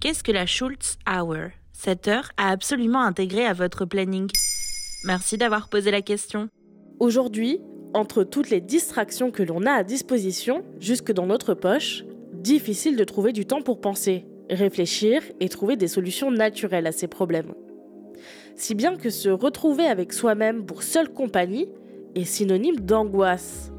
[0.00, 1.48] Qu'est-ce que la Schultz Hour?
[1.72, 4.30] Cette heure a absolument intégré à votre planning.
[5.04, 6.48] Merci d'avoir posé la question.
[7.00, 7.58] Aujourd'hui,
[7.94, 13.02] entre toutes les distractions que l'on a à disposition, jusque dans notre poche, difficile de
[13.02, 17.54] trouver du temps pour penser, réfléchir et trouver des solutions naturelles à ces problèmes.
[18.54, 21.68] Si bien que se retrouver avec soi-même pour seule compagnie
[22.14, 23.72] est synonyme d'angoisse.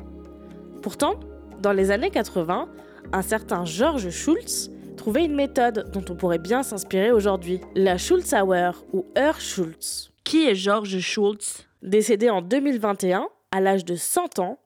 [0.82, 1.18] Pourtant,
[1.62, 2.68] dans les années 80,
[3.14, 8.34] un certain George Schultz trouvait une méthode dont on pourrait bien s'inspirer aujourd'hui, la Schultz
[8.34, 10.12] Hour ou Heure Schultz.
[10.26, 11.66] Qui est George Schultz?
[11.82, 14.60] Décédé en 2021, à l'âge de 100 ans,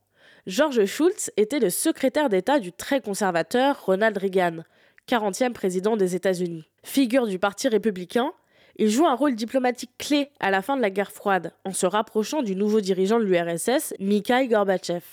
[0.48, 4.64] George Schultz était le secrétaire d'État du très conservateur Ronald Reagan,
[5.08, 6.68] 40e président des États-Unis.
[6.84, 8.32] Figure du Parti républicain,
[8.78, 11.86] il joue un rôle diplomatique clé à la fin de la guerre froide, en se
[11.86, 15.04] rapprochant du nouveau dirigeant de l'URSS, Mikhail Gorbatchev.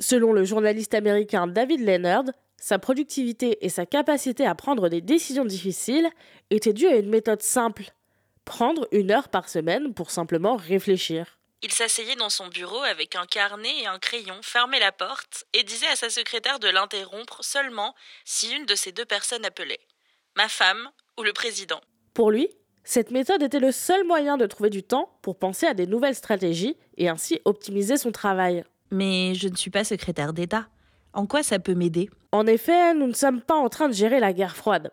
[0.00, 2.24] Selon le journaliste américain David Leonard,
[2.56, 6.08] sa productivité et sa capacité à prendre des décisions difficiles
[6.50, 7.92] étaient dues à une méthode simple
[8.48, 11.38] prendre une heure par semaine pour simplement réfléchir.
[11.60, 15.64] Il s'asseyait dans son bureau avec un carnet et un crayon, fermait la porte et
[15.64, 19.80] disait à sa secrétaire de l'interrompre seulement si une de ces deux personnes appelait
[20.34, 21.80] ma femme ou le président.
[22.14, 22.48] Pour lui,
[22.84, 26.14] cette méthode était le seul moyen de trouver du temps pour penser à des nouvelles
[26.14, 28.64] stratégies et ainsi optimiser son travail.
[28.90, 30.68] Mais je ne suis pas secrétaire d'État.
[31.12, 32.10] En quoi ça peut m'aider?
[32.32, 34.90] En effet, nous ne sommes pas en train de gérer la guerre froide.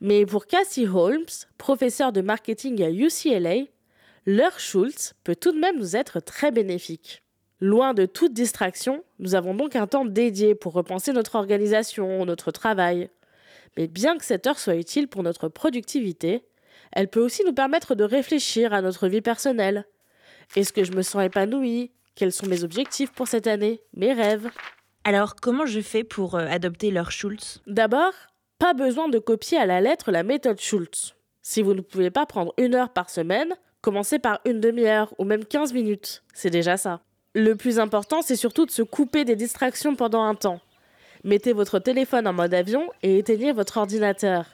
[0.00, 1.24] Mais pour Cassie Holmes,
[1.58, 3.66] professeur de marketing à UCLA,
[4.26, 7.22] l'heure Schultz peut tout de même nous être très bénéfique.
[7.60, 12.52] Loin de toute distraction, nous avons donc un temps dédié pour repenser notre organisation, notre
[12.52, 13.10] travail.
[13.76, 16.44] Mais bien que cette heure soit utile pour notre productivité,
[16.92, 19.84] elle peut aussi nous permettre de réfléchir à notre vie personnelle.
[20.56, 21.92] Est-ce que je me sens épanouie?
[22.20, 24.50] Quels sont mes objectifs pour cette année Mes rêves
[25.04, 27.62] Alors, comment je fais pour euh, adopter l'heure Schultz?
[27.66, 28.12] D'abord,
[28.58, 31.14] pas besoin de copier à la lettre la méthode Schultz.
[31.40, 35.24] Si vous ne pouvez pas prendre une heure par semaine, commencez par une demi-heure ou
[35.24, 36.22] même 15 minutes.
[36.34, 37.00] C'est déjà ça.
[37.34, 40.60] Le plus important, c'est surtout de se couper des distractions pendant un temps.
[41.24, 44.44] Mettez votre téléphone en mode avion et éteignez votre ordinateur.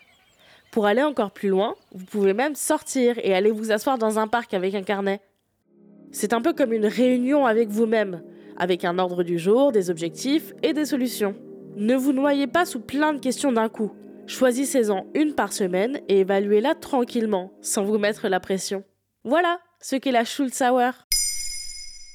[0.70, 4.28] Pour aller encore plus loin, vous pouvez même sortir et aller vous asseoir dans un
[4.28, 5.20] parc avec un carnet.
[6.12, 8.22] C'est un peu comme une réunion avec vous-même,
[8.56, 11.36] avec un ordre du jour, des objectifs et des solutions.
[11.76, 13.92] Ne vous noyez pas sous plein de questions d'un coup.
[14.26, 18.82] Choisissez-en une par semaine et évaluez-la tranquillement, sans vous mettre la pression.
[19.24, 20.92] Voilà ce qu'est la Schultz Hour.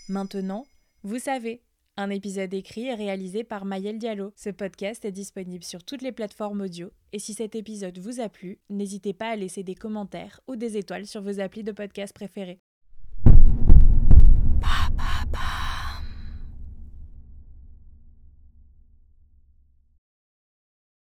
[0.10, 0.66] Maintenant,
[1.04, 1.62] vous savez.
[1.98, 4.32] Un épisode écrit et réalisé par Mayel Diallo.
[4.36, 6.90] Ce podcast est disponible sur toutes les plateformes audio.
[7.14, 10.78] Et si cet épisode vous a plu, n'hésitez pas à laisser des commentaires ou des
[10.78, 12.62] étoiles sur vos applis de podcast préférés.